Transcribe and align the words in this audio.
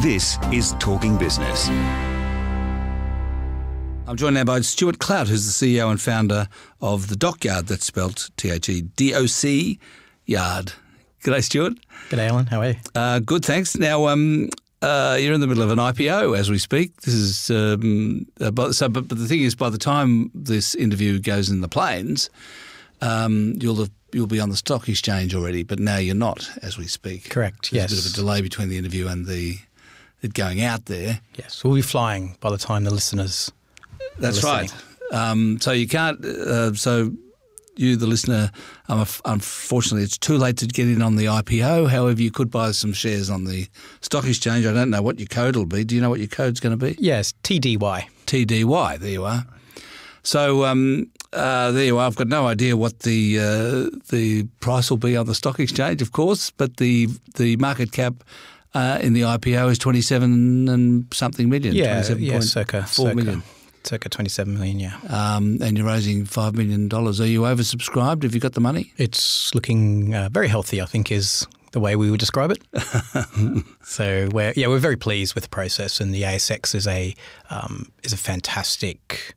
This 0.00 0.38
is 0.50 0.72
Talking 0.78 1.18
Business. 1.18 1.68
I'm 4.08 4.16
joined 4.16 4.34
now 4.34 4.44
by 4.44 4.62
Stuart 4.62 4.98
Clout, 4.98 5.28
who's 5.28 5.58
the 5.58 5.78
CEO 5.78 5.90
and 5.90 6.00
founder 6.00 6.48
of 6.80 7.08
the 7.08 7.16
Dockyard. 7.16 7.66
That's 7.66 7.84
spelled 7.84 8.30
T 8.38 8.48
H 8.48 8.70
E 8.70 8.80
D 8.80 9.12
O 9.12 9.26
C 9.26 9.78
Yard. 10.24 10.72
G'day, 11.22 11.44
Stuart. 11.44 11.74
G'day, 12.08 12.30
Alan. 12.30 12.46
How 12.46 12.62
are 12.62 12.68
you? 12.70 12.76
Uh, 12.94 13.18
good, 13.18 13.44
thanks. 13.44 13.76
Now, 13.76 14.06
um, 14.06 14.48
uh, 14.80 15.18
you're 15.20 15.34
in 15.34 15.42
the 15.42 15.46
middle 15.46 15.62
of 15.62 15.70
an 15.70 15.78
IPO 15.78 16.34
as 16.34 16.50
we 16.50 16.56
speak. 16.56 17.02
This 17.02 17.12
is 17.12 17.50
um, 17.50 18.26
uh, 18.40 18.50
but, 18.50 18.74
so, 18.74 18.88
but, 18.88 19.06
but 19.06 19.18
the 19.18 19.26
thing 19.26 19.42
is, 19.42 19.54
by 19.54 19.68
the 19.68 19.76
time 19.76 20.30
this 20.34 20.74
interview 20.74 21.20
goes 21.20 21.50
in 21.50 21.60
the 21.60 21.68
planes, 21.68 22.30
um, 23.02 23.52
you'll 23.60 23.76
have, 23.76 23.90
you'll 24.12 24.26
be 24.26 24.40
on 24.40 24.48
the 24.48 24.56
stock 24.56 24.88
exchange 24.88 25.34
already. 25.34 25.62
But 25.62 25.78
now 25.78 25.98
you're 25.98 26.14
not 26.14 26.48
as 26.62 26.78
we 26.78 26.86
speak. 26.86 27.28
Correct. 27.28 27.70
There's 27.70 27.92
yes. 27.92 27.92
a 27.92 27.96
bit 27.96 28.06
of 28.06 28.12
a 28.12 28.16
delay 28.16 28.40
between 28.40 28.70
the 28.70 28.78
interview 28.78 29.06
and 29.06 29.26
the 29.26 29.58
it 30.22 30.34
going 30.34 30.62
out 30.62 30.86
there. 30.86 31.20
Yes. 31.36 31.64
We'll 31.64 31.74
be 31.74 31.82
flying 31.82 32.36
by 32.40 32.50
the 32.50 32.58
time 32.58 32.84
the 32.84 32.92
listeners. 32.92 33.50
That's 34.18 34.44
right. 34.44 34.72
Um, 35.12 35.58
so 35.60 35.72
you 35.72 35.88
can't. 35.88 36.24
Uh, 36.24 36.74
so 36.74 37.12
you, 37.76 37.96
the 37.96 38.06
listener, 38.06 38.50
um, 38.88 39.06
unfortunately, 39.24 40.02
it's 40.02 40.18
too 40.18 40.36
late 40.36 40.58
to 40.58 40.66
get 40.66 40.86
in 40.86 41.02
on 41.02 41.16
the 41.16 41.26
IPO. 41.26 41.88
However, 41.88 42.20
you 42.20 42.30
could 42.30 42.50
buy 42.50 42.72
some 42.72 42.92
shares 42.92 43.30
on 43.30 43.44
the 43.44 43.68
stock 44.00 44.26
exchange. 44.26 44.66
I 44.66 44.72
don't 44.72 44.90
know 44.90 45.02
what 45.02 45.18
your 45.18 45.28
code 45.28 45.56
will 45.56 45.66
be. 45.66 45.84
Do 45.84 45.94
you 45.94 46.00
know 46.00 46.10
what 46.10 46.18
your 46.20 46.28
code's 46.28 46.60
going 46.60 46.78
to 46.78 46.84
be? 46.84 46.96
Yes. 46.98 47.32
TDY. 47.42 48.04
TDY. 48.26 48.98
There 48.98 49.10
you 49.10 49.24
are. 49.24 49.46
So 50.22 50.66
um, 50.66 51.10
uh, 51.32 51.70
there 51.72 51.84
you 51.84 51.98
are. 51.98 52.06
I've 52.06 52.16
got 52.16 52.28
no 52.28 52.46
idea 52.46 52.76
what 52.76 53.00
the 53.00 53.38
uh, 53.38 53.98
the 54.10 54.44
price 54.60 54.90
will 54.90 54.98
be 54.98 55.16
on 55.16 55.26
the 55.26 55.34
stock 55.34 55.58
exchange, 55.58 56.02
of 56.02 56.12
course, 56.12 56.50
but 56.50 56.76
the 56.76 57.08
the 57.36 57.56
market 57.56 57.92
cap. 57.92 58.14
Uh, 58.72 58.98
in 59.02 59.12
the 59.14 59.22
IPO 59.22 59.70
is 59.70 59.78
twenty 59.78 60.00
seven 60.00 60.68
and 60.68 61.12
something 61.12 61.48
million. 61.48 61.74
Yeah. 61.74 61.94
27 61.94 62.22
yeah 62.22 62.40
circa. 62.40 62.82
4 62.82 62.86
circa. 62.86 63.14
million. 63.16 63.42
Circa 63.82 64.08
27 64.10 64.54
million, 64.58 64.78
Yeah. 64.78 64.96
Um, 65.08 65.56
and 65.62 65.76
you're 65.78 65.86
raising 65.86 66.26
five 66.26 66.54
million 66.54 66.86
dollars. 66.88 67.20
Are 67.20 67.26
you 67.26 67.42
oversubscribed? 67.42 68.22
Have 68.24 68.34
you 68.34 68.40
got 68.40 68.52
the 68.52 68.60
money? 68.60 68.92
It's 68.98 69.54
looking 69.54 70.14
uh, 70.14 70.28
very 70.30 70.48
healthy. 70.48 70.82
I 70.82 70.84
think 70.84 71.10
is 71.10 71.46
the 71.72 71.80
way 71.80 71.96
we 71.96 72.10
would 72.10 72.20
describe 72.20 72.50
it. 72.52 72.62
so 73.82 74.28
we're 74.32 74.52
yeah 74.54 74.66
we're 74.66 74.78
very 74.78 74.96
pleased 74.96 75.34
with 75.34 75.44
the 75.44 75.50
process, 75.50 75.98
and 76.00 76.14
the 76.14 76.22
ASX 76.22 76.74
is 76.74 76.86
a 76.86 77.14
um, 77.50 77.90
is 78.02 78.12
a 78.12 78.16
fantastic. 78.18 79.34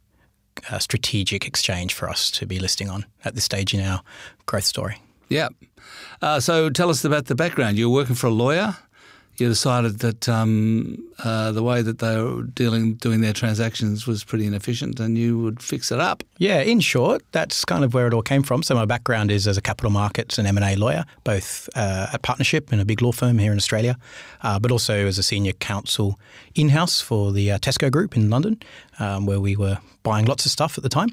Uh, 0.70 0.78
strategic 0.80 1.46
exchange 1.48 1.94
for 1.94 2.08
us 2.08 2.30
to 2.32 2.46
be 2.46 2.58
listing 2.60 2.88
on 2.90 3.06
at 3.26 3.34
this 3.36 3.44
stage 3.44 3.74
in 3.74 3.82
our 3.82 4.02
growth 4.46 4.64
story. 4.64 5.02
Yeah. 5.28 5.50
Uh, 6.22 6.40
so 6.40 6.70
tell 6.70 6.90
us 6.90 7.04
about 7.04 7.26
the 7.26 7.36
background. 7.36 7.78
You 7.78 7.90
were 7.90 7.96
working 7.96 8.16
for 8.16 8.28
a 8.28 8.30
lawyer. 8.32 8.78
You 9.38 9.48
decided 9.48 10.00
that 10.00 10.30
um, 10.30 11.04
uh, 11.24 11.52
the 11.52 11.64
way 11.64 11.82
that 11.82 12.00
they 12.00 12.22
were 12.22 12.44
dealing, 12.44 12.94
doing 12.96 13.22
their 13.22 13.34
transactions 13.34 14.06
was 14.06 14.24
pretty 14.24 14.46
inefficient, 14.46 15.00
and 15.00 15.18
you 15.18 15.40
would 15.40 15.62
fix 15.62 15.92
it 15.92 16.00
up. 16.00 16.24
Yeah, 16.38 16.62
in 16.62 16.80
short, 16.80 17.24
that's 17.32 17.66
kind 17.66 17.84
of 17.84 17.94
where 17.94 18.08
it 18.08 18.14
all 18.14 18.22
came 18.22 18.44
from. 18.44 18.62
So 18.64 18.76
my 18.76 18.86
background 18.86 19.32
is 19.32 19.48
as 19.48 19.58
a 19.58 19.62
capital 19.62 19.92
markets 19.92 20.38
and 20.38 20.48
M 20.48 20.58
and 20.58 20.66
A 20.66 20.76
lawyer, 20.76 21.06
both 21.24 21.70
uh, 21.76 22.08
at 22.14 22.22
partnership 22.22 22.72
in 22.72 22.80
a 22.80 22.86
big 22.86 23.02
law 23.02 23.12
firm 23.12 23.40
here 23.40 23.52
in 23.52 23.58
Australia, 23.58 23.98
uh, 24.42 24.60
but 24.60 24.72
also 24.72 25.08
as 25.08 25.18
a 25.18 25.24
senior 25.24 25.54
counsel 25.54 26.20
in 26.56 26.70
house 26.70 27.02
for 27.02 27.32
the 27.32 27.52
uh, 27.52 27.58
Tesco 27.58 27.92
Group 27.92 28.16
in 28.16 28.30
London, 28.30 28.62
um, 29.00 29.26
where 29.26 29.40
we 29.40 29.56
were 29.56 29.80
buying 30.04 30.26
lots 30.26 30.46
of 30.46 30.52
stuff 30.52 30.78
at 30.78 30.84
the 30.84 30.90
time. 30.90 31.10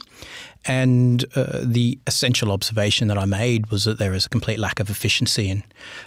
And 0.66 1.24
uh, 1.36 1.60
the 1.62 1.98
essential 2.06 2.52
observation 2.52 3.08
that 3.08 3.16
I 3.16 3.24
made 3.24 3.70
was 3.70 3.84
that 3.84 3.98
there 3.98 4.12
is 4.12 4.26
a 4.26 4.28
complete 4.28 4.58
lack 4.58 4.78
of 4.80 4.90
efficiency 4.90 5.48
and 5.48 5.62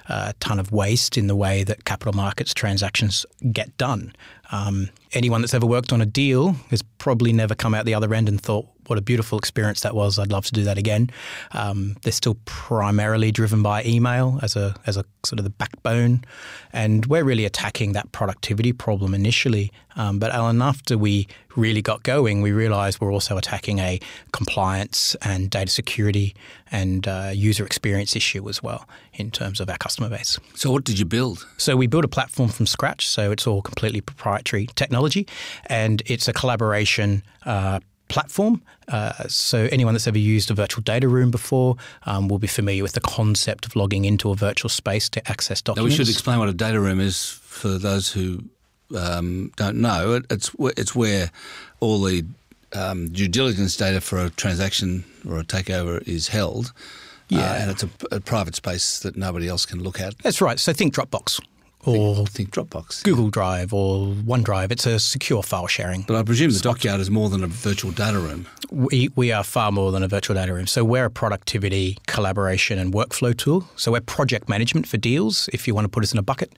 uh, 0.08 0.28
a 0.30 0.34
ton 0.40 0.60
of 0.60 0.72
waste 0.72 1.18
in 1.18 1.28
the 1.28 1.36
way 1.36 1.64
that 1.64 1.86
capital 1.86 2.03
markets 2.12 2.54
transactions 2.54 3.26
get 3.52 3.78
done. 3.78 4.14
Um, 4.52 4.90
anyone 5.14 5.42
that's 5.42 5.54
ever 5.54 5.66
worked 5.66 5.94
on 5.94 6.02
a 6.02 6.06
deal 6.06 6.54
has 6.70 6.82
probably 6.98 7.34
never 7.34 7.56
come 7.56 7.74
out 7.74 7.86
the 7.86 7.94
other 7.94 8.14
end 8.14 8.28
and 8.28 8.42
thought, 8.42 8.68
what 8.88 8.98
a 8.98 9.02
beautiful 9.02 9.38
experience 9.38 9.82
that 9.82 9.96
was. 9.96 10.20
I'd 10.20 10.32
love 10.32 10.46
to 10.46 10.52
do 10.52 10.64
that 10.64 10.78
again. 10.78 11.10
Um, 11.52 11.96
they're 12.04 12.12
still 12.12 12.38
primarily 12.46 13.32
driven 13.32 13.64
by 13.64 13.84
email 13.84 14.40
as 14.42 14.56
a 14.56 14.76
as 14.86 14.98
a 14.98 15.06
sort 15.26 15.40
of 15.40 15.44
the 15.44 15.50
backbone, 15.52 16.24
and 16.72 17.06
we're 17.06 17.24
really 17.24 17.46
attacking 17.46 17.94
that 17.94 18.12
productivity 18.12 18.74
problem 18.74 19.14
initially. 19.14 19.72
Um, 19.96 20.20
but 20.20 20.32
Alan, 20.32 20.62
after 20.62 20.98
we 20.98 21.28
really 21.56 21.82
got 21.82 22.04
going, 22.04 22.42
we 22.42 22.52
realised 22.52 23.00
we're 23.00 23.14
also 23.14 23.38
attacking 23.38 23.80
a 23.80 24.00
compliance 24.32 25.16
and 25.22 25.50
data 25.50 25.70
security 25.70 26.36
and 26.72 27.08
uh, 27.08 27.32
user 27.34 27.66
experience 27.66 28.16
issue 28.16 28.50
as 28.50 28.64
well 28.64 28.88
in 29.14 29.30
terms 29.30 29.60
of 29.60 29.70
our 29.70 29.78
customer 29.78 30.10
base. 30.10 30.40
So 30.56 30.72
what 30.72 30.84
did 30.84 30.98
you 30.98 31.06
build? 31.06 31.46
So 31.58 31.76
we 31.76 31.88
built 31.88 32.06
a 32.06 32.08
platform 32.08 32.50
from 32.50 32.66
scratch. 32.66 33.08
So 33.08 33.32
it's 33.32 33.46
all 33.46 33.62
completely 33.62 34.02
proprietary 34.02 34.68
technology, 34.76 35.28
and 35.68 36.02
it's 36.06 36.28
a 36.28 36.34
collaboration. 36.34 37.24
Uh, 37.46 37.80
platform. 38.14 38.62
Uh, 38.88 39.12
so 39.28 39.58
anyone 39.72 39.94
that's 39.96 40.08
ever 40.08 40.18
used 40.36 40.52
a 40.52 40.54
virtual 40.54 40.84
data 40.84 41.08
room 41.08 41.32
before 41.32 41.76
um, 42.06 42.28
will 42.30 42.40
be 42.40 42.48
familiar 42.60 42.84
with 42.84 42.94
the 42.94 43.02
concept 43.02 43.66
of 43.66 43.76
logging 43.76 44.06
into 44.06 44.30
a 44.32 44.36
virtual 44.36 44.70
space 44.70 45.10
to 45.10 45.20
access 45.34 45.60
Now 45.62 45.74
documents. 45.74 45.98
we 45.98 46.06
should 46.06 46.12
explain 46.14 46.38
what 46.40 46.50
a 46.50 46.54
data 46.54 46.80
room 46.80 47.00
is 47.00 47.18
for 47.42 47.78
those 47.80 48.12
who 48.16 48.44
um, 48.96 49.52
don't 49.56 49.78
know. 49.88 50.14
It, 50.16 50.26
it's 50.30 50.52
it's 50.78 50.94
where 50.96 51.32
all 51.80 52.02
the 52.04 52.24
um, 52.74 53.10
due 53.10 53.28
diligence 53.28 53.76
data 53.78 54.00
for 54.02 54.18
a 54.26 54.30
transaction 54.30 55.04
or 55.28 55.40
a 55.40 55.44
takeover 55.44 56.02
is 56.08 56.28
held. 56.30 56.68
Uh, 57.32 57.38
Yeah. 57.40 57.62
and 57.62 57.72
it's 57.72 57.84
a, 57.84 57.90
a 58.12 58.20
private 58.20 58.56
space 58.56 59.00
that 59.00 59.16
nobody 59.16 59.48
else 59.48 59.66
can 59.66 59.80
look 59.82 60.00
at. 60.00 60.14
That's 60.20 60.42
right. 60.42 60.60
So 60.60 60.72
think 60.74 60.94
Dropbox 60.94 61.40
or 61.86 62.26
Think 62.28 62.52
Dropbox. 62.52 63.04
Google 63.04 63.30
Drive 63.30 63.74
or 63.74 64.08
OneDrive. 64.08 64.72
It's 64.72 64.86
a 64.86 65.00
secure 65.00 65.44
file 65.44 65.68
sharing. 65.68 66.04
But 66.04 66.16
I 66.16 66.24
presume 66.24 66.52
the 66.52 66.60
dockyard 66.60 67.00
is 67.02 67.12
more 67.12 67.30
than 67.30 67.44
a 67.44 67.48
virtual 67.48 67.92
data 67.92 68.20
room. 68.20 68.48
We, 68.72 69.10
we 69.16 69.32
are 69.32 69.44
far 69.44 69.72
more 69.72 69.92
than 69.92 70.04
a 70.04 70.08
virtual 70.08 70.36
data 70.36 70.54
room. 70.54 70.68
So 70.68 70.84
we're 70.84 71.06
a 71.06 71.10
productivity, 71.10 71.98
collaboration, 72.08 72.80
and 72.80 72.94
workflow 72.94 73.36
tool. 73.36 73.68
So 73.76 73.92
we're 73.92 74.02
project 74.02 74.50
management 74.50 74.88
for 74.88 74.98
deals, 74.98 75.50
if 75.54 75.68
you 75.68 75.76
want 75.76 75.86
to 75.86 75.90
put 75.90 76.04
us 76.04 76.14
in 76.14 76.20
a 76.20 76.24
bucket. 76.24 76.54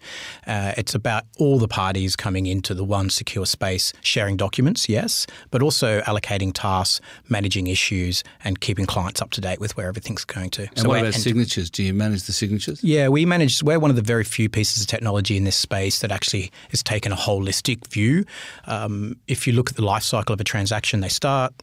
Uh, 0.45 0.73
it's 0.77 0.93
about 0.95 1.23
all 1.37 1.59
the 1.59 1.67
parties 1.67 2.15
coming 2.15 2.45
into 2.45 2.73
the 2.73 2.83
one 2.83 3.09
secure 3.09 3.45
space, 3.45 3.93
sharing 4.01 4.37
documents, 4.37 4.87
yes, 4.87 5.25
but 5.51 5.61
also 5.61 6.01
allocating 6.01 6.51
tasks, 6.53 7.01
managing 7.29 7.67
issues, 7.67 8.23
and 8.43 8.59
keeping 8.59 8.85
clients 8.85 9.21
up 9.21 9.31
to 9.31 9.41
date 9.41 9.59
with 9.59 9.75
where 9.75 9.87
everything's 9.87 10.23
going 10.23 10.51
to. 10.51 10.63
And 10.63 10.79
so 10.79 10.89
what 10.89 10.99
about 10.99 11.13
signatures? 11.13 11.69
Do 11.69 11.83
you 11.83 11.93
manage 11.93 12.23
the 12.23 12.33
signatures? 12.33 12.83
yeah, 12.83 13.07
we 13.07 13.25
manage. 13.25 13.63
We're 13.63 13.79
one 13.79 13.89
of 13.89 13.95
the 13.95 14.01
very 14.01 14.23
few 14.23 14.49
pieces 14.49 14.81
of 14.81 14.87
technology 14.87 15.14
in 15.17 15.43
this 15.43 15.55
space 15.55 15.99
that 15.99 16.11
actually 16.11 16.51
has 16.69 16.83
taken 16.83 17.11
a 17.11 17.15
holistic 17.15 17.87
view. 17.87 18.25
Um, 18.65 19.17
if 19.27 19.47
you 19.47 19.53
look 19.53 19.69
at 19.69 19.75
the 19.75 19.85
life 19.85 20.03
cycle 20.03 20.33
of 20.33 20.41
a 20.41 20.43
transaction, 20.43 21.01
they 21.01 21.09
start, 21.09 21.53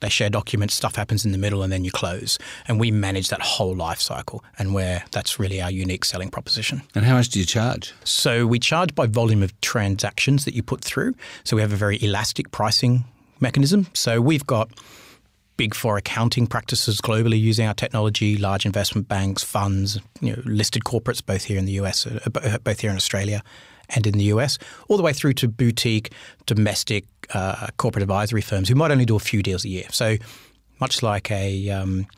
they 0.00 0.08
share 0.08 0.30
documents, 0.30 0.74
stuff 0.74 0.96
happens 0.96 1.24
in 1.24 1.32
the 1.32 1.38
middle, 1.38 1.62
and 1.62 1.72
then 1.72 1.84
you 1.84 1.90
close. 1.90 2.38
And 2.66 2.80
we 2.80 2.90
manage 2.90 3.28
that 3.28 3.40
whole 3.40 3.74
life 3.74 4.00
cycle, 4.00 4.44
and 4.58 4.74
where 4.74 5.04
that's 5.12 5.38
really 5.38 5.62
our 5.62 5.70
unique 5.70 6.04
selling 6.04 6.28
proposition. 6.28 6.82
And 6.94 7.04
how 7.04 7.14
much 7.14 7.28
do 7.28 7.38
you 7.38 7.46
charge? 7.46 7.94
So 8.04 8.46
we 8.46 8.58
charge 8.58 8.94
by 8.94 9.06
volume 9.06 9.42
of 9.42 9.58
transactions 9.60 10.44
that 10.44 10.54
you 10.54 10.62
put 10.62 10.82
through. 10.82 11.14
So 11.44 11.56
we 11.56 11.62
have 11.62 11.72
a 11.72 11.76
very 11.76 12.02
elastic 12.02 12.50
pricing 12.50 13.04
mechanism. 13.40 13.86
So 13.92 14.20
we've 14.20 14.46
got 14.46 14.70
big 15.62 15.76
four 15.76 15.96
accounting 15.96 16.44
practices 16.44 17.00
globally 17.00 17.38
using 17.38 17.68
our 17.68 17.74
technology, 17.74 18.36
large 18.36 18.66
investment 18.66 19.06
banks, 19.06 19.44
funds, 19.44 20.00
you 20.20 20.34
know, 20.34 20.42
listed 20.44 20.82
corporates, 20.82 21.24
both 21.24 21.44
here 21.44 21.56
in 21.56 21.66
the 21.66 21.72
US, 21.74 22.04
uh, 22.04 22.58
both 22.64 22.80
here 22.80 22.90
in 22.90 22.96
Australia 22.96 23.44
and 23.90 24.04
in 24.04 24.14
the 24.14 24.24
US, 24.24 24.58
all 24.88 24.96
the 24.96 25.04
way 25.04 25.12
through 25.12 25.34
to 25.34 25.46
boutique, 25.46 26.12
domestic 26.46 27.04
uh, 27.32 27.68
corporate 27.76 28.02
advisory 28.02 28.40
firms 28.40 28.68
who 28.68 28.74
might 28.74 28.90
only 28.90 29.04
do 29.04 29.14
a 29.14 29.20
few 29.20 29.40
deals 29.40 29.64
a 29.64 29.68
year. 29.68 29.86
So 29.92 30.16
much 30.80 31.00
like 31.00 31.30
a 31.30 31.70
um, 31.70 32.08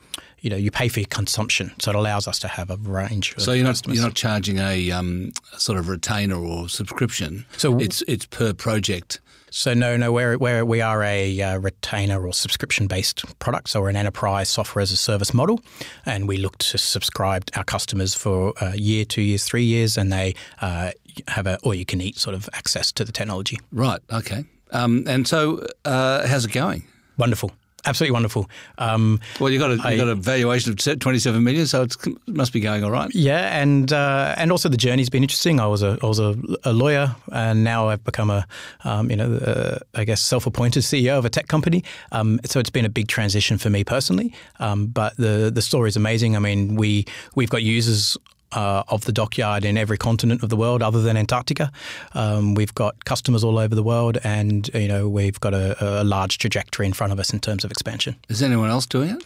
you 0.45 0.51
know, 0.51 0.57
you 0.57 0.71
pay 0.71 0.89
for 0.89 1.01
your 1.01 1.09
consumption, 1.09 1.73
so 1.81 1.91
it 1.91 1.97
allows 1.97 2.29
us 2.29 2.39
to 2.41 2.49
have 2.49 2.69
a 2.71 2.77
range. 2.77 3.35
Of 3.35 3.43
So 3.43 3.53
you're 3.53 3.65
not 3.65 3.71
customers. 3.71 3.97
you're 3.97 4.07
not 4.07 4.15
charging 4.15 4.59
a 4.59 4.91
um, 4.91 5.33
sort 5.57 5.79
of 5.79 5.89
retainer 5.89 6.37
or 6.37 6.69
subscription. 6.69 7.47
So- 7.57 7.79
it's 7.81 8.03
it's 8.07 8.27
per 8.27 8.53
project. 8.53 9.21
So 9.51 9.73
no, 9.73 9.97
no, 9.97 10.11
we're, 10.11 10.37
we're, 10.37 10.65
we 10.65 10.81
are 10.81 11.01
a 11.05 11.41
uh, 11.41 11.59
retainer 11.59 12.27
or 12.27 12.33
subscription-based 12.33 13.39
product. 13.39 13.69
So 13.69 13.81
we're 13.83 13.89
an 13.89 13.95
enterprise 13.95 14.49
software 14.49 14.83
as 14.83 14.91
a 14.91 14.97
service 14.97 15.33
model, 15.33 15.61
and 16.05 16.27
we 16.27 16.39
look 16.39 16.59
to 16.59 16.77
subscribe 16.77 17.45
our 17.57 17.63
customers 17.63 18.17
for 18.17 18.53
a 18.61 18.77
year, 18.77 19.05
two 19.05 19.23
years, 19.23 19.45
three 19.45 19.63
years, 19.63 19.97
and 19.97 20.13
they 20.13 20.35
uh, 20.61 20.91
have 21.29 21.47
a 21.47 21.57
all-you-can-eat 21.63 22.19
sort 22.19 22.35
of 22.35 22.49
access 22.53 22.91
to 22.93 23.05
the 23.05 23.13
technology. 23.13 23.61
Right. 23.71 24.01
Okay. 24.13 24.45
Um, 24.73 25.05
and 25.07 25.29
so, 25.29 25.65
uh, 25.85 26.27
how's 26.27 26.45
it 26.47 26.53
going? 26.53 26.83
Wonderful, 27.17 27.53
absolutely 27.87 28.13
wonderful. 28.13 28.49
Um, 28.79 29.21
Well, 29.41 29.51
you 29.51 29.59
got 29.59 29.71
a 29.71 29.93
you 29.93 29.97
got 29.99 30.09
a 30.09 30.15
valuation 30.15 30.73
of 30.73 30.99
twenty 31.01 31.19
seven 31.19 31.43
million, 31.43 31.67
so 31.67 31.83
it's, 31.83 31.97
it 32.07 32.17
must 32.29 32.53
be 32.53 32.61
going 32.61 32.85
all 32.85 32.91
right. 32.91 33.15
Yeah, 33.15 33.61
and 33.61 33.93
uh, 33.93 34.35
and 34.37 34.51
also 34.51 34.69
the 34.69 34.77
journey's 34.77 35.11
been 35.11 35.23
interesting. 35.23 35.61
I 35.61 35.67
was 35.67 35.83
a 35.83 35.99
I 36.03 36.07
was 36.07 36.19
a, 36.19 36.37
a 36.65 36.73
lawyer, 36.73 37.15
and 37.33 37.65
now 37.65 37.89
I've 37.89 38.05
become 38.05 38.31
a 38.31 38.47
um, 38.85 39.11
you 39.11 39.17
know 39.17 39.35
uh, 39.35 39.79
I 39.95 40.05
guess 40.05 40.23
self-appointed 40.23 40.83
CEO 40.83 41.19
of 41.19 41.25
a 41.25 41.31
tech 41.31 41.49
company. 41.49 41.85
Um, 42.13 42.41
so 42.45 42.61
it's 42.61 42.71
been 42.71 42.85
a 42.85 42.91
big 42.91 43.09
transition 43.09 43.59
for 43.59 43.71
me 43.71 43.85
personally. 43.85 44.35
Um, 44.61 44.87
but 44.87 45.17
the 45.17 45.51
the 45.55 45.63
story 45.63 45.89
is 45.89 45.97
amazing. 45.97 46.37
I 46.37 46.39
mean, 46.39 46.77
we 46.77 47.05
we've 47.35 47.51
got 47.51 47.63
users 47.63 48.17
uh, 48.53 48.85
of 48.89 49.05
the 49.05 49.13
dockyard 49.13 49.65
in 49.65 49.77
every 49.77 49.99
continent 49.99 50.43
of 50.43 50.49
the 50.49 50.57
world 50.57 50.83
other 50.83 51.03
than 51.03 51.17
Antarctica. 51.17 51.71
Um, 52.13 52.55
we've 52.55 52.75
got 52.75 53.05
customers 53.05 53.43
all 53.45 53.59
over 53.59 53.75
the 53.75 53.83
world, 53.83 54.19
and 54.25 54.71
you 54.75 54.89
know 54.89 55.09
we've 55.09 55.39
got 55.41 55.55
a, 55.55 56.03
a, 56.03 56.05
large 56.05 56.39
trajectory 56.39 56.87
in 56.87 56.93
front 56.93 57.13
of 57.13 57.19
us 57.19 57.33
in 57.33 57.41
terms 57.41 57.65
of 57.65 57.71
expansion. 57.71 58.17
Is 58.29 58.43
anyone 58.43 58.71
else 58.71 58.87
doing 58.87 59.11
it? 59.11 59.25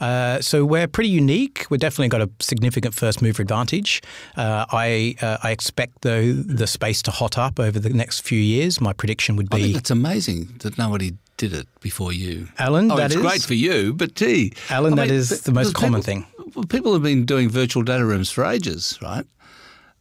Uh, 0.00 0.40
so 0.40 0.64
we're 0.64 0.88
pretty 0.88 1.10
unique. 1.10 1.66
We've 1.70 1.80
definitely 1.80 2.08
got 2.08 2.22
a 2.22 2.30
significant 2.40 2.94
first 2.94 3.22
mover 3.22 3.42
advantage. 3.42 4.02
Uh, 4.36 4.66
I 4.70 5.14
uh, 5.20 5.38
I 5.42 5.50
expect 5.50 6.02
though 6.02 6.32
the 6.32 6.66
space 6.66 7.02
to 7.02 7.10
hot 7.10 7.38
up 7.38 7.60
over 7.60 7.78
the 7.78 7.90
next 7.90 8.20
few 8.20 8.40
years. 8.40 8.80
My 8.80 8.92
prediction 8.92 9.36
would 9.36 9.50
be. 9.50 9.56
I 9.56 9.62
think 9.62 9.76
it's 9.76 9.90
amazing 9.90 10.56
that 10.60 10.78
nobody 10.78 11.12
did 11.36 11.52
it 11.52 11.66
before 11.80 12.12
you, 12.12 12.48
Alan. 12.58 12.90
Oh, 12.90 12.96
that 12.96 13.06
it's 13.06 13.16
is, 13.16 13.20
great 13.20 13.42
for 13.42 13.54
you, 13.54 13.92
but 13.92 14.14
gee, 14.14 14.52
Alan, 14.70 14.92
I 14.94 14.96
mean, 14.96 15.08
that 15.08 15.14
is 15.14 15.42
the 15.42 15.52
most 15.52 15.74
common 15.74 16.00
people, 16.00 16.02
thing 16.02 16.33
people 16.68 16.92
have 16.92 17.02
been 17.02 17.24
doing 17.24 17.48
virtual 17.48 17.82
data 17.82 18.04
rooms 18.04 18.30
for 18.30 18.44
ages, 18.44 18.98
right? 19.02 19.26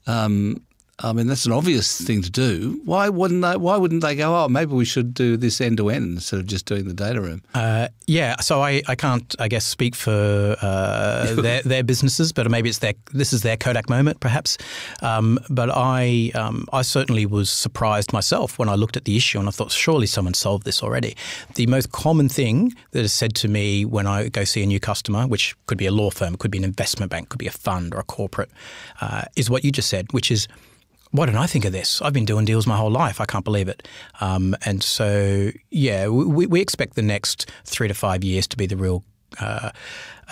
Um, 0.08 0.62
I 1.00 1.12
mean, 1.12 1.26
that's 1.26 1.48
an 1.48 1.52
obvious 1.52 2.00
thing 2.00 2.22
to 2.22 2.30
do. 2.30 2.80
Why 2.86 3.10
wouldn't 3.10 3.42
they? 3.42 3.58
Why 3.58 3.78
wouldn't 3.78 4.04
they 4.04 4.16
go? 4.16 4.36
Oh, 4.36 4.48
maybe 4.48 4.74
we 4.74 4.86
should 4.86 5.14
do 5.16 5.38
this 5.38 5.60
end 5.60 5.78
to 5.78 5.90
end 5.90 6.14
instead 6.14 6.40
of 6.40 6.46
just 6.46 6.68
doing 6.68 6.88
the 6.88 6.94
data 6.94 7.20
room. 7.20 7.42
Uh, 7.56 7.88
yeah. 8.06 8.40
So 8.42 8.62
I, 8.62 8.84
I 8.88 8.94
can't, 8.94 9.36
I 9.40 9.48
guess, 9.48 9.66
speak 9.66 9.96
for 9.96 10.56
uh, 10.62 11.34
their, 11.42 11.64
their 11.64 11.84
businesses, 11.84 12.32
but 12.32 12.50
maybe 12.50 12.70
it's 12.70 12.78
their 12.78 12.94
this 13.12 13.34
is 13.34 13.42
their 13.42 13.58
Kodak 13.58 13.90
moment, 13.90 14.20
perhaps. 14.20 14.58
Um, 15.02 15.40
but 15.50 15.72
I 15.74 16.32
um, 16.36 16.68
I 16.72 16.84
certainly 16.84 17.26
was 17.26 17.50
surprised 17.50 18.14
myself 18.14 18.60
when 18.60 18.70
I 18.70 18.76
looked 18.76 18.96
at 18.96 19.06
the 19.06 19.18
issue 19.18 19.40
and 19.40 19.48
I 19.48 19.52
thought, 19.52 19.72
surely 19.72 20.06
someone 20.06 20.36
solved 20.36 20.64
this 20.64 20.84
already. 20.84 21.18
The 21.56 21.66
most 21.66 21.92
common 21.92 22.30
thing 22.30 22.72
that 22.92 23.00
is 23.00 23.14
said 23.14 23.34
to 23.36 23.48
me 23.48 23.84
when 23.84 24.06
I 24.06 24.30
go 24.30 24.44
see 24.44 24.62
a 24.62 24.68
new 24.68 24.80
customer, 24.80 25.26
which 25.26 25.56
could 25.66 25.80
be 25.80 25.88
a 25.88 25.92
law 25.92 26.12
firm, 26.12 26.36
could 26.36 26.52
be 26.52 26.60
an 26.60 26.64
investment 26.64 27.12
bank, 27.12 27.30
could 27.30 27.40
be 27.40 27.48
a 27.48 27.52
fund 27.52 27.96
or 27.96 28.00
a 28.00 28.04
corporate, 28.04 28.52
uh, 29.02 29.24
is 29.36 29.50
what 29.50 29.66
you 29.66 29.72
just 29.72 29.90
said, 29.90 30.06
which 30.14 30.30
is 30.30 30.48
why 31.14 31.28
didn't 31.28 31.38
I 31.38 31.46
think 31.46 31.64
of 31.64 31.72
this? 31.72 32.02
I've 32.02 32.12
been 32.12 32.26
doing 32.26 32.44
deals 32.44 32.66
my 32.66 32.76
whole 32.76 32.90
life. 32.90 33.22
I 33.22 33.26
can't 33.26 33.46
believe 33.46 33.68
it. 33.68 33.88
Um, 34.20 34.56
and 34.66 34.82
so, 34.82 35.52
yeah, 35.70 36.08
we, 36.08 36.48
we, 36.48 36.60
expect 36.60 36.96
the 36.96 37.04
next 37.04 37.52
three 37.66 37.88
to 37.88 37.94
five 37.94 38.24
years 38.24 38.48
to 38.48 38.58
be 38.58 38.66
the 38.66 38.76
real, 38.76 39.04
uh, 39.40 39.70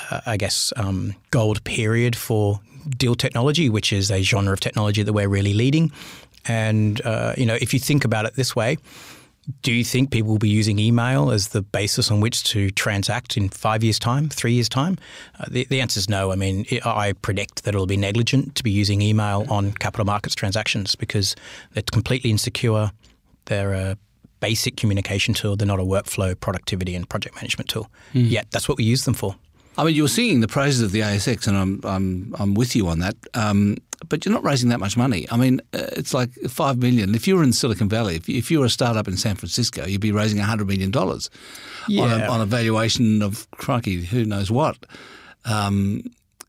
uh, 0.09 0.21
I 0.25 0.37
guess, 0.37 0.73
um, 0.77 1.13
gold 1.29 1.63
period 1.65 2.15
for 2.15 2.61
deal 2.97 3.13
technology, 3.13 3.69
which 3.69 3.93
is 3.93 4.09
a 4.09 4.23
genre 4.23 4.53
of 4.53 4.59
technology 4.59 5.03
that 5.03 5.13
we're 5.13 5.29
really 5.29 5.53
leading. 5.53 5.91
And, 6.47 6.99
uh, 7.01 7.35
you 7.37 7.45
know, 7.45 7.59
if 7.61 7.75
you 7.75 7.79
think 7.79 8.03
about 8.03 8.25
it 8.25 8.33
this 8.33 8.55
way, 8.55 8.79
do 9.61 9.73
you 9.73 9.83
think 9.83 10.11
people 10.11 10.31
will 10.31 10.39
be 10.39 10.49
using 10.49 10.77
email 10.77 11.31
as 11.31 11.49
the 11.49 11.61
basis 11.61 12.11
on 12.11 12.21
which 12.21 12.43
to 12.43 12.69
transact 12.71 13.37
in 13.37 13.49
five 13.49 13.83
years' 13.83 13.97
time, 13.97 14.29
three 14.29 14.53
years' 14.53 14.69
time? 14.69 14.97
Uh, 15.39 15.45
the, 15.49 15.65
the 15.65 15.81
answer 15.81 15.97
is 15.97 16.07
no. 16.07 16.31
I 16.31 16.35
mean, 16.35 16.65
it, 16.69 16.85
I 16.85 17.13
predict 17.13 17.63
that 17.63 17.73
it'll 17.73 17.87
be 17.87 17.97
negligent 17.97 18.55
to 18.55 18.63
be 18.63 18.71
using 18.71 19.01
email 19.01 19.45
on 19.49 19.73
capital 19.73 20.05
markets 20.05 20.35
transactions 20.35 20.95
because 20.95 21.35
they're 21.71 21.83
completely 21.91 22.29
insecure. 22.29 22.91
They're 23.45 23.73
a 23.73 23.97
basic 24.41 24.77
communication 24.77 25.33
tool. 25.33 25.55
They're 25.55 25.67
not 25.67 25.79
a 25.79 25.83
workflow, 25.83 26.39
productivity, 26.39 26.95
and 26.95 27.09
project 27.09 27.35
management 27.35 27.69
tool. 27.69 27.89
Mm. 28.13 28.29
Yet 28.29 28.47
that's 28.51 28.69
what 28.69 28.77
we 28.77 28.83
use 28.83 29.05
them 29.05 29.15
for. 29.15 29.35
I 29.77 29.85
mean, 29.85 29.95
you're 29.95 30.07
singing 30.07 30.41
the 30.41 30.47
praises 30.47 30.81
of 30.81 30.91
the 30.91 30.99
ASX, 30.99 31.47
and 31.47 31.57
I'm 31.57 31.79
I'm 31.83 32.35
I'm 32.37 32.53
with 32.53 32.75
you 32.75 32.87
on 32.87 32.99
that. 32.99 33.15
Um, 33.33 33.77
but 34.07 34.25
you're 34.25 34.33
not 34.33 34.43
raising 34.43 34.69
that 34.69 34.79
much 34.79 34.97
money. 34.97 35.27
I 35.31 35.37
mean, 35.37 35.61
uh, 35.73 35.87
it's 35.93 36.13
like 36.13 36.33
five 36.49 36.77
million. 36.77 37.15
If 37.15 37.27
you 37.27 37.35
were 37.35 37.43
in 37.43 37.53
Silicon 37.53 37.89
Valley, 37.89 38.15
if 38.15 38.27
you, 38.27 38.37
if 38.37 38.51
you 38.51 38.59
were 38.59 38.65
a 38.65 38.69
startup 38.69 39.07
in 39.07 39.17
San 39.17 39.35
Francisco, 39.35 39.85
you'd 39.85 40.01
be 40.01 40.11
raising 40.11 40.39
hundred 40.39 40.67
million 40.67 40.91
dollars 40.91 41.29
yeah. 41.87 42.03
on, 42.03 42.21
a, 42.21 42.25
on 42.25 42.41
a 42.41 42.45
valuation 42.45 43.21
of 43.21 43.49
crikey, 43.51 44.03
who 44.03 44.25
knows 44.25 44.51
what. 44.51 44.77
Um, 45.45 46.03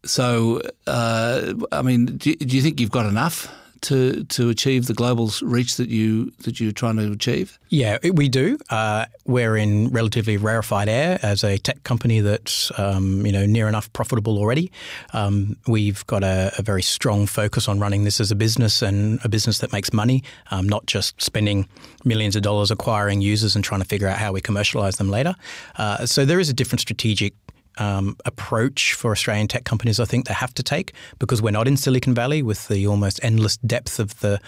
so, 0.04 0.60
uh, 0.86 1.54
I 1.70 1.82
mean, 1.82 2.06
do, 2.16 2.34
do 2.34 2.56
you 2.56 2.62
think 2.62 2.80
you've 2.80 2.90
got 2.90 3.06
enough? 3.06 3.52
To 3.82 4.24
to 4.24 4.48
achieve 4.48 4.86
the 4.86 4.94
global 4.94 5.30
reach 5.42 5.76
that 5.76 5.88
you 5.88 6.32
that 6.44 6.60
you're 6.60 6.72
trying 6.72 6.96
to 6.96 7.12
achieve? 7.12 7.58
Yeah, 7.68 7.98
we 8.12 8.28
do. 8.28 8.58
Uh, 8.70 9.06
we're 9.24 9.56
in 9.56 9.88
relatively 9.90 10.36
rarefied 10.36 10.88
air 10.88 11.18
as 11.22 11.44
a 11.44 11.58
tech 11.58 11.82
company 11.84 12.20
that's 12.20 12.72
um, 12.78 13.24
you 13.26 13.32
know 13.32 13.46
near 13.46 13.68
enough 13.68 13.92
profitable 13.92 14.38
already. 14.38 14.70
Um, 15.12 15.56
we've 15.66 16.06
got 16.06 16.22
a, 16.22 16.52
a, 16.58 16.62
very 16.62 16.82
strong 16.82 17.26
focus 17.26 17.68
on 17.68 17.80
running 17.80 18.04
this 18.04 18.20
as 18.20 18.30
a 18.30 18.36
business 18.36 18.82
and 18.82 19.18
a 19.24 19.28
business 19.28 19.58
that 19.58 19.72
makes 19.72 19.92
money, 19.92 20.22
um, 20.50 20.68
not 20.68 20.86
just 20.86 21.20
spending 21.20 21.68
millions 22.04 22.36
of 22.36 22.42
dollars 22.42 22.70
acquiring 22.70 23.20
users 23.20 23.54
and 23.54 23.64
trying 23.64 23.80
to 23.80 23.86
figure 23.86 24.08
out 24.08 24.18
how 24.18 24.32
we 24.32 24.40
commercialize 24.40 24.96
them 24.96 25.10
later. 25.10 25.34
Uh, 25.76 26.06
so 26.06 26.24
there 26.24 26.40
is 26.40 26.48
a 26.48 26.54
different 26.54 26.80
strategic 26.80 27.34
um, 27.78 28.16
approach 28.24 28.94
for 28.94 29.12
Australian 29.12 29.48
tech 29.48 29.64
companies, 29.64 30.00
I 30.00 30.04
think 30.04 30.26
they 30.26 30.34
have 30.34 30.54
to 30.54 30.62
take 30.62 30.92
because 31.18 31.40
we're 31.40 31.50
not 31.50 31.68
in 31.68 31.76
Silicon 31.76 32.14
Valley 32.14 32.42
with 32.42 32.68
the 32.68 32.86
almost 32.86 33.20
endless 33.22 33.56
depth 33.58 33.98
of 33.98 34.18
the 34.20 34.40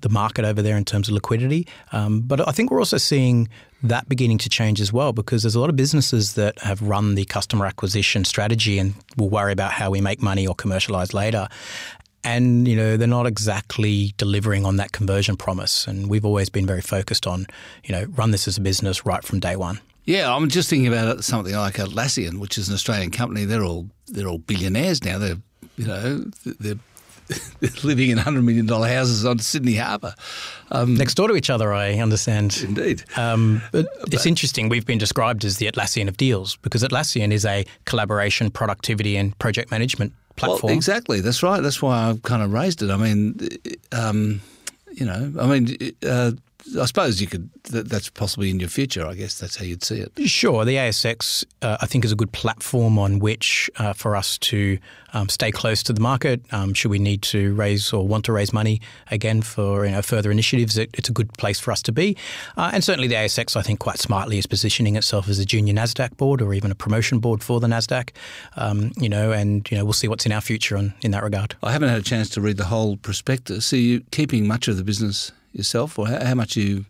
the 0.00 0.08
market 0.08 0.44
over 0.44 0.62
there 0.62 0.76
in 0.76 0.84
terms 0.84 1.08
of 1.08 1.14
liquidity. 1.14 1.66
Um, 1.92 2.20
but 2.20 2.46
I 2.46 2.52
think 2.52 2.70
we're 2.70 2.80
also 2.80 2.98
seeing 2.98 3.48
that 3.82 4.08
beginning 4.08 4.38
to 4.38 4.48
change 4.48 4.80
as 4.80 4.92
well 4.92 5.12
because 5.12 5.42
there's 5.42 5.54
a 5.54 5.60
lot 5.60 5.70
of 5.70 5.76
businesses 5.76 6.34
that 6.34 6.58
have 6.60 6.80
run 6.82 7.14
the 7.14 7.24
customer 7.24 7.66
acquisition 7.66 8.24
strategy 8.24 8.78
and 8.78 8.94
will 9.16 9.28
worry 9.28 9.52
about 9.52 9.72
how 9.72 9.90
we 9.90 10.00
make 10.00 10.22
money 10.22 10.46
or 10.46 10.54
commercialize 10.54 11.12
later. 11.12 11.48
And 12.24 12.68
you 12.68 12.76
know 12.76 12.96
they're 12.96 13.08
not 13.08 13.26
exactly 13.26 14.14
delivering 14.16 14.64
on 14.64 14.76
that 14.76 14.92
conversion 14.92 15.36
promise, 15.36 15.88
and 15.88 16.08
we've 16.08 16.24
always 16.24 16.48
been 16.48 16.66
very 16.66 16.80
focused 16.80 17.26
on, 17.26 17.46
you 17.84 17.92
know, 17.92 18.04
run 18.16 18.30
this 18.30 18.46
as 18.46 18.58
a 18.58 18.60
business 18.60 19.04
right 19.04 19.24
from 19.24 19.40
day 19.40 19.56
one. 19.56 19.80
Yeah, 20.04 20.34
I'm 20.34 20.48
just 20.48 20.68
thinking 20.68 20.92
about 20.92 21.22
something 21.24 21.54
like 21.54 21.74
Atlassian, 21.74 22.38
which 22.38 22.58
is 22.58 22.68
an 22.68 22.74
Australian 22.74 23.10
company. 23.10 23.44
They're 23.44 23.64
all 23.64 23.88
they're 24.08 24.26
all 24.26 24.38
billionaires 24.38 25.04
now. 25.04 25.18
They're 25.18 25.36
you 25.76 25.86
know 25.86 26.24
they're, 26.58 26.74
they're 27.60 27.70
living 27.84 28.10
in 28.10 28.18
hundred 28.18 28.42
million 28.42 28.66
dollar 28.66 28.88
houses 28.88 29.24
on 29.24 29.38
Sydney 29.38 29.76
Harbour, 29.76 30.14
um, 30.72 30.94
next 30.94 31.14
door 31.14 31.28
to 31.28 31.36
each 31.36 31.50
other. 31.50 31.72
I 31.72 31.94
understand. 31.98 32.60
Indeed, 32.64 33.04
um, 33.16 33.62
but, 33.70 33.86
but 34.00 34.12
it's 34.12 34.26
interesting. 34.26 34.68
We've 34.68 34.86
been 34.86 34.98
described 34.98 35.44
as 35.44 35.58
the 35.58 35.70
Atlassian 35.70 36.08
of 36.08 36.16
deals 36.16 36.56
because 36.56 36.82
Atlassian 36.82 37.30
is 37.30 37.44
a 37.44 37.64
collaboration, 37.84 38.50
productivity, 38.50 39.16
and 39.16 39.38
project 39.38 39.70
management 39.70 40.12
platform. 40.34 40.70
Well, 40.70 40.76
exactly. 40.76 41.20
That's 41.20 41.44
right. 41.44 41.62
That's 41.62 41.80
why 41.80 42.08
I've 42.08 42.22
kind 42.22 42.42
of 42.42 42.52
raised 42.52 42.82
it. 42.82 42.90
I 42.90 42.96
mean, 42.96 43.38
um, 43.92 44.40
you 44.92 45.06
know, 45.06 45.32
I 45.40 45.46
mean. 45.46 45.76
Uh, 46.04 46.32
I 46.78 46.84
suppose 46.86 47.20
you 47.20 47.26
could. 47.26 47.50
That's 47.64 48.08
possibly 48.10 48.50
in 48.50 48.60
your 48.60 48.68
future. 48.68 49.06
I 49.06 49.14
guess 49.14 49.38
that's 49.38 49.56
how 49.56 49.64
you'd 49.64 49.84
see 49.84 50.00
it. 50.00 50.12
Sure, 50.28 50.64
the 50.64 50.76
ASX 50.76 51.44
uh, 51.62 51.78
I 51.80 51.86
think 51.86 52.04
is 52.04 52.12
a 52.12 52.16
good 52.16 52.32
platform 52.32 52.98
on 52.98 53.18
which 53.18 53.70
uh, 53.78 53.92
for 53.92 54.16
us 54.16 54.38
to 54.38 54.78
um, 55.12 55.28
stay 55.28 55.50
close 55.50 55.82
to 55.84 55.92
the 55.92 56.00
market. 56.00 56.42
Um, 56.52 56.74
should 56.74 56.90
we 56.90 56.98
need 56.98 57.22
to 57.22 57.54
raise 57.54 57.92
or 57.92 58.06
want 58.06 58.24
to 58.26 58.32
raise 58.32 58.52
money 58.52 58.80
again 59.10 59.42
for 59.42 59.84
you 59.84 59.92
know, 59.92 60.02
further 60.02 60.30
initiatives, 60.30 60.78
it, 60.78 60.90
it's 60.94 61.08
a 61.08 61.12
good 61.12 61.32
place 61.34 61.58
for 61.58 61.72
us 61.72 61.82
to 61.82 61.92
be. 61.92 62.16
Uh, 62.56 62.70
and 62.72 62.82
certainly 62.82 63.08
the 63.08 63.14
ASX, 63.14 63.56
I 63.56 63.62
think, 63.62 63.80
quite 63.80 63.98
smartly 63.98 64.38
is 64.38 64.46
positioning 64.46 64.96
itself 64.96 65.28
as 65.28 65.38
a 65.38 65.44
junior 65.44 65.74
Nasdaq 65.74 66.16
board 66.16 66.40
or 66.40 66.54
even 66.54 66.70
a 66.70 66.74
promotion 66.74 67.18
board 67.18 67.42
for 67.42 67.60
the 67.60 67.66
Nasdaq. 67.66 68.10
Um, 68.56 68.92
you 68.96 69.08
know, 69.08 69.32
and 69.32 69.70
you 69.70 69.76
know 69.76 69.84
we'll 69.84 69.92
see 69.92 70.08
what's 70.08 70.26
in 70.26 70.32
our 70.32 70.40
future 70.40 70.76
on, 70.76 70.94
in 71.02 71.10
that 71.12 71.22
regard. 71.22 71.54
I 71.62 71.72
haven't 71.72 71.88
had 71.88 71.98
a 71.98 72.02
chance 72.02 72.28
to 72.30 72.40
read 72.40 72.56
the 72.56 72.64
whole 72.64 72.96
prospectus. 72.96 73.72
Are 73.72 73.76
you 73.76 74.00
keeping 74.10 74.46
much 74.46 74.68
of 74.68 74.76
the 74.76 74.84
business 74.84 75.32
yourself, 75.52 75.98
or 75.98 76.08
how, 76.08 76.24
how 76.24 76.34
much 76.34 76.56
are 76.56 76.60
you 76.60 76.84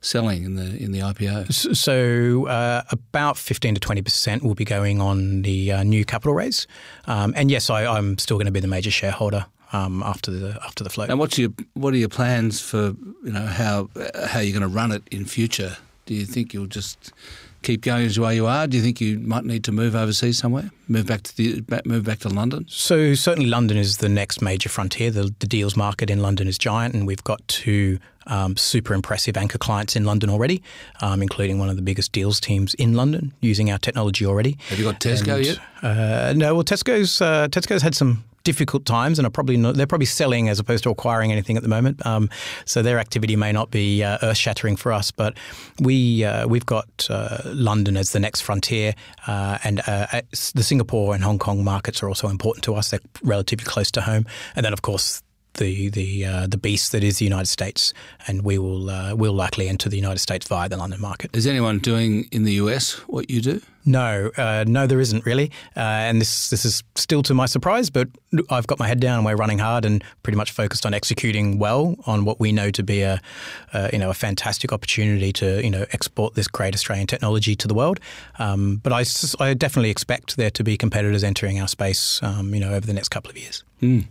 selling 0.00 0.44
in 0.44 0.54
the 0.54 0.76
in 0.76 0.92
the 0.92 1.00
IPO? 1.00 1.76
So 1.76 2.46
uh, 2.46 2.82
about 2.90 3.36
fifteen 3.36 3.74
to 3.74 3.80
twenty 3.80 4.02
percent 4.02 4.42
will 4.42 4.54
be 4.54 4.64
going 4.64 5.00
on 5.00 5.42
the 5.42 5.72
uh, 5.72 5.82
new 5.82 6.04
capital 6.04 6.34
raise, 6.34 6.66
um, 7.06 7.32
and 7.36 7.50
yes, 7.50 7.70
I, 7.70 7.82
am 7.98 8.18
still 8.18 8.36
going 8.36 8.46
to 8.46 8.52
be 8.52 8.60
the 8.60 8.68
major 8.68 8.90
shareholder. 8.90 9.46
Um, 9.72 10.00
after 10.04 10.30
the 10.30 10.60
after 10.64 10.84
the 10.84 10.90
float. 10.90 11.10
And 11.10 11.18
what's 11.18 11.36
your 11.38 11.50
what 11.74 11.92
are 11.92 11.96
your 11.96 12.08
plans 12.08 12.60
for 12.60 12.94
you 13.24 13.32
know 13.32 13.44
how 13.46 13.90
how 14.24 14.38
you're 14.38 14.56
going 14.56 14.62
to 14.62 14.74
run 14.74 14.92
it 14.92 15.02
in 15.10 15.24
future? 15.24 15.76
Do 16.06 16.14
you 16.14 16.24
think 16.24 16.54
you'll 16.54 16.66
just 16.66 17.12
keep 17.62 17.82
going 17.82 18.06
as 18.06 18.18
way 18.18 18.34
you 18.34 18.46
are? 18.46 18.66
Do 18.66 18.76
you 18.76 18.82
think 18.82 19.00
you 19.00 19.18
might 19.18 19.44
need 19.44 19.64
to 19.64 19.72
move 19.72 19.94
overseas 19.94 20.38
somewhere? 20.38 20.70
Move 20.88 21.06
back 21.06 21.22
to 21.22 21.36
the 21.36 21.82
move 21.84 22.04
back 22.04 22.20
to 22.20 22.28
London? 22.28 22.66
So 22.68 23.14
certainly 23.14 23.48
London 23.48 23.76
is 23.76 23.98
the 23.98 24.08
next 24.08 24.40
major 24.40 24.68
frontier. 24.68 25.10
The, 25.10 25.34
the 25.38 25.46
deals 25.46 25.76
market 25.76 26.10
in 26.10 26.20
London 26.20 26.46
is 26.48 26.58
giant, 26.58 26.94
and 26.94 27.06
we've 27.06 27.24
got 27.24 27.46
two 27.48 27.98
um, 28.26 28.56
super 28.56 28.94
impressive 28.94 29.36
anchor 29.36 29.58
clients 29.58 29.96
in 29.96 30.04
London 30.04 30.30
already, 30.30 30.62
um, 31.00 31.22
including 31.22 31.58
one 31.58 31.68
of 31.68 31.76
the 31.76 31.82
biggest 31.82 32.12
deals 32.12 32.40
teams 32.40 32.74
in 32.74 32.94
London 32.94 33.32
using 33.40 33.70
our 33.70 33.78
technology 33.78 34.26
already. 34.26 34.58
Have 34.68 34.78
you 34.78 34.84
got 34.84 35.00
Tesco 35.00 35.36
and, 35.36 35.46
yet? 35.46 35.58
Uh, 35.82 36.32
no. 36.36 36.54
Well, 36.54 36.64
Tesco's 36.64 37.20
uh, 37.20 37.48
Tesco's 37.48 37.82
had 37.82 37.94
some 37.94 38.24
difficult 38.46 38.86
times 38.86 39.18
and 39.18 39.26
are 39.26 39.30
probably 39.30 39.56
not, 39.56 39.74
they're 39.74 39.88
probably 39.88 40.06
selling 40.06 40.48
as 40.48 40.60
opposed 40.60 40.84
to 40.84 40.90
acquiring 40.90 41.32
anything 41.32 41.56
at 41.56 41.64
the 41.64 41.68
moment. 41.68 42.06
Um, 42.06 42.30
so 42.64 42.80
their 42.80 43.00
activity 43.00 43.34
may 43.34 43.50
not 43.50 43.72
be 43.72 44.04
uh, 44.04 44.18
earth 44.22 44.36
shattering 44.36 44.76
for 44.76 44.92
us, 44.92 45.10
but 45.10 45.36
we 45.80 46.24
uh, 46.24 46.46
we've 46.46 46.64
got 46.64 47.08
uh, 47.10 47.38
London 47.46 47.96
as 47.96 48.12
the 48.12 48.20
next 48.20 48.42
frontier, 48.42 48.94
uh, 49.26 49.58
and 49.64 49.82
uh, 49.88 50.22
the 50.54 50.62
Singapore 50.62 51.12
and 51.14 51.24
Hong 51.24 51.40
Kong 51.40 51.64
markets 51.64 52.04
are 52.04 52.08
also 52.08 52.28
important 52.28 52.62
to 52.64 52.76
us. 52.76 52.90
They're 52.90 53.00
relatively 53.24 53.64
close 53.64 53.90
to 53.92 54.00
home, 54.00 54.26
and 54.54 54.64
then 54.64 54.72
of 54.72 54.82
course 54.82 55.24
the 55.54 55.88
the 55.90 56.24
uh, 56.24 56.46
the 56.46 56.58
beast 56.58 56.92
that 56.92 57.02
is 57.02 57.18
the 57.18 57.24
United 57.24 57.48
States, 57.48 57.92
and 58.28 58.42
we 58.42 58.58
will 58.58 58.88
uh, 58.90 59.14
will 59.16 59.34
likely 59.34 59.68
enter 59.68 59.88
the 59.88 59.96
United 59.96 60.20
States 60.20 60.46
via 60.46 60.68
the 60.68 60.76
London 60.76 61.00
market. 61.00 61.34
Is 61.34 61.46
anyone 61.48 61.80
doing 61.80 62.28
in 62.30 62.44
the 62.44 62.52
US 62.52 62.92
what 63.08 63.28
you 63.28 63.40
do? 63.40 63.60
No, 63.86 64.32
uh, 64.36 64.64
no, 64.66 64.88
there 64.88 64.98
isn't 64.98 65.24
really, 65.24 65.52
uh, 65.76 65.80
and 65.80 66.20
this 66.20 66.50
this 66.50 66.64
is 66.64 66.82
still 66.96 67.22
to 67.22 67.34
my 67.34 67.46
surprise. 67.46 67.88
But 67.88 68.08
I've 68.50 68.66
got 68.66 68.80
my 68.80 68.88
head 68.88 68.98
down, 68.98 69.18
and 69.18 69.24
we're 69.24 69.36
running 69.36 69.58
hard, 69.58 69.84
and 69.84 70.02
pretty 70.24 70.36
much 70.36 70.50
focused 70.50 70.84
on 70.84 70.92
executing 70.92 71.60
well 71.60 71.94
on 72.04 72.24
what 72.24 72.40
we 72.40 72.50
know 72.50 72.72
to 72.72 72.82
be 72.82 73.02
a, 73.02 73.20
uh, 73.72 73.88
you 73.92 74.00
know, 74.00 74.10
a 74.10 74.14
fantastic 74.14 74.72
opportunity 74.72 75.32
to 75.34 75.62
you 75.62 75.70
know 75.70 75.86
export 75.92 76.34
this 76.34 76.48
great 76.48 76.74
Australian 76.74 77.06
technology 77.06 77.54
to 77.54 77.68
the 77.68 77.74
world. 77.74 78.00
Um, 78.40 78.80
but 78.82 78.92
I, 78.92 79.04
I 79.38 79.54
definitely 79.54 79.90
expect 79.90 80.36
there 80.36 80.50
to 80.50 80.64
be 80.64 80.76
competitors 80.76 81.22
entering 81.22 81.60
our 81.60 81.68
space, 81.68 82.20
um, 82.24 82.52
you 82.54 82.60
know, 82.60 82.74
over 82.74 82.86
the 82.86 82.92
next 82.92 83.10
couple 83.10 83.30
of 83.30 83.38
years. 83.38 83.62
Mm. 83.82 84.06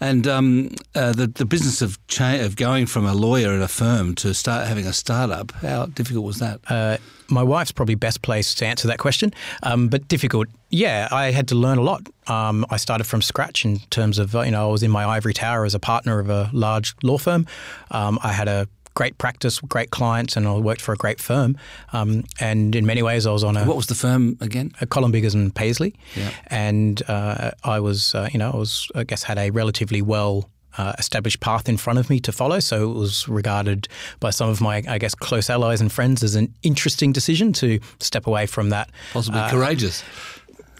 And 0.00 0.28
um, 0.28 0.70
uh, 0.94 1.12
the 1.12 1.26
the 1.26 1.44
business 1.44 1.82
of 1.82 1.98
cha- 2.06 2.44
of 2.44 2.54
going 2.54 2.86
from 2.86 3.04
a 3.04 3.14
lawyer 3.14 3.50
at 3.50 3.62
a 3.62 3.68
firm 3.68 4.14
to 4.16 4.32
start 4.32 4.68
having 4.68 4.86
a 4.86 4.92
startup, 4.92 5.50
how 5.52 5.86
difficult 5.86 6.24
was 6.24 6.38
that? 6.38 6.60
Uh, 6.68 6.98
my 7.30 7.42
wife's 7.42 7.72
probably 7.72 7.94
best 7.94 8.22
placed 8.22 8.58
to 8.58 8.66
answer 8.66 8.88
that 8.88 8.98
question, 9.08 9.32
um, 9.62 9.88
but 9.88 10.00
difficult. 10.08 10.48
Yeah, 10.70 11.08
I 11.10 11.32
had 11.38 11.48
to 11.48 11.54
learn 11.54 11.78
a 11.78 11.82
lot. 11.90 12.02
Um, 12.26 12.66
I 12.74 12.76
started 12.76 13.04
from 13.04 13.22
scratch 13.22 13.64
in 13.64 13.78
terms 13.88 14.18
of 14.18 14.34
you 14.34 14.50
know 14.50 14.68
I 14.68 14.72
was 14.72 14.82
in 14.82 14.90
my 14.90 15.04
ivory 15.16 15.34
tower 15.34 15.64
as 15.64 15.74
a 15.74 15.78
partner 15.78 16.18
of 16.18 16.28
a 16.28 16.50
large 16.52 16.94
law 17.02 17.18
firm. 17.18 17.46
Um, 17.90 18.18
I 18.22 18.32
had 18.32 18.48
a 18.48 18.68
great 18.98 19.16
practice, 19.16 19.60
great 19.60 19.90
clients, 19.90 20.36
and 20.36 20.46
I 20.46 20.58
worked 20.58 20.82
for 20.82 20.92
a 20.92 20.96
great 20.96 21.20
firm. 21.20 21.56
Um, 21.92 22.24
and 22.40 22.74
in 22.74 22.84
many 22.84 23.02
ways, 23.02 23.26
I 23.26 23.32
was 23.32 23.44
on 23.44 23.56
a 23.56 23.64
what 23.64 23.76
was 23.76 23.86
the 23.86 23.94
firm 23.94 24.36
again? 24.40 24.72
A 24.80 24.86
Colin 24.86 25.12
Biggers 25.12 25.34
and 25.34 25.54
Paisley. 25.54 25.94
Yeah. 26.16 26.30
And 26.48 27.00
uh, 27.08 27.52
I 27.62 27.78
was, 27.80 28.14
uh, 28.14 28.28
you 28.32 28.38
know, 28.40 28.50
I 28.50 28.56
was, 28.56 28.90
I 28.94 29.04
guess, 29.04 29.22
had 29.22 29.38
a 29.38 29.50
relatively 29.50 30.02
well. 30.02 30.50
Uh, 30.76 30.92
established 30.98 31.40
path 31.40 31.68
in 31.68 31.76
front 31.76 31.98
of 31.98 32.08
me 32.08 32.20
to 32.20 32.30
follow, 32.30 32.60
so 32.60 32.88
it 32.88 32.94
was 32.94 33.26
regarded 33.26 33.88
by 34.20 34.30
some 34.30 34.48
of 34.48 34.60
my, 34.60 34.84
I 34.86 34.98
guess, 34.98 35.12
close 35.12 35.50
allies 35.50 35.80
and 35.80 35.90
friends 35.90 36.22
as 36.22 36.36
an 36.36 36.54
interesting 36.62 37.10
decision 37.10 37.52
to 37.54 37.80
step 37.98 38.28
away 38.28 38.46
from 38.46 38.68
that. 38.68 38.90
Possibly 39.12 39.40
uh, 39.40 39.50
courageous. 39.50 40.04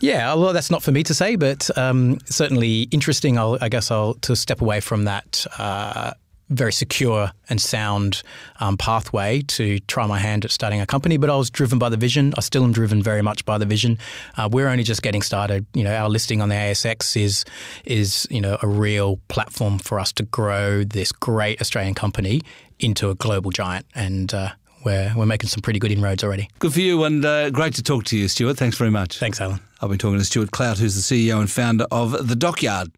Yeah, 0.00 0.35
well, 0.35 0.52
that's 0.52 0.71
not 0.71 0.83
for 0.83 0.92
me 0.92 1.02
to 1.04 1.14
say, 1.14 1.37
but 1.37 1.76
um, 1.76 2.18
certainly 2.26 2.83
interesting. 2.92 3.38
I'll, 3.38 3.59
i 3.61 3.68
guess 3.68 3.90
I'll 3.90 4.14
to 4.14 4.37
step 4.37 4.61
away 4.61 4.80
from 4.80 5.04
that 5.04 5.45
uh, 5.59 6.12
very 6.50 6.73
secure 6.73 7.31
and 7.49 7.61
sound 7.61 8.23
um, 8.61 8.76
pathway 8.76 9.43
to 9.43 9.78
try 9.81 10.07
my 10.07 10.19
hand 10.19 10.45
at 10.45 10.50
starting 10.50 10.81
a 10.81 10.87
company. 10.87 11.17
But 11.17 11.31
I 11.31 11.37
was 11.37 11.50
driven 11.50 11.78
by 11.78 11.88
the 11.88 11.97
vision. 11.97 12.35
I 12.37 12.40
still 12.40 12.64
am 12.64 12.73
driven 12.73 13.02
very 13.02 13.23
much 13.23 13.45
by 13.45 13.59
the 13.59 13.67
vision. 13.67 13.99
Uh, 14.37 14.49
we're 14.50 14.69
only 14.69 14.85
just 14.85 15.02
getting 15.02 15.23
started. 15.23 15.67
You 15.75 15.85
know, 15.85 15.95
our 15.95 16.09
listing 16.09 16.40
on 16.40 16.49
the 16.49 16.55
ASX 16.55 17.21
is 17.21 17.45
is 17.85 18.26
you 18.31 18.40
know 18.40 18.59
a 18.62 18.69
real 18.69 19.19
platform 19.28 19.78
for 19.78 20.00
us 20.00 20.12
to 20.12 20.23
grow 20.25 20.85
this 20.85 21.12
great 21.12 21.61
Australian 21.61 21.95
company 21.95 22.43
into 22.78 23.11
a 23.11 23.14
global 23.14 23.50
giant, 23.50 23.87
and 23.95 24.33
uh, 24.33 24.50
we're 24.85 25.12
we're 25.17 25.26
making 25.26 25.49
some 25.49 25.61
pretty 25.61 25.78
good 25.78 25.93
inroads 25.93 26.25
already. 26.25 26.49
Good 26.59 26.73
for 26.73 26.81
you, 26.81 27.05
and 27.05 27.25
uh, 27.25 27.50
great 27.50 27.75
to 27.75 27.83
talk 27.83 28.05
to 28.05 28.19
you, 28.19 28.28
Stuart. 28.28 28.57
Thanks 28.57 28.78
very 28.78 28.90
much. 28.90 29.19
Thanks, 29.19 29.40
Alan. 29.40 29.61
I've 29.81 29.90
been 29.90 29.99
talking 29.99 30.19
to 30.19 30.25
Stuart 30.25 30.50
Clout, 30.50 30.78
who's 30.78 30.97
the 30.97 31.28
CEO 31.31 31.38
and 31.38 31.50
founder 31.50 31.87
of 31.93 32.26
the 32.26 32.35
Dockyard. 32.35 32.90